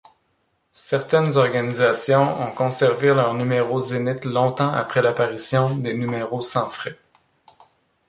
[0.73, 6.97] Certaines organisations ont conservé leurs numéros Zénith longtemps après l'apparition des numéros sans frais.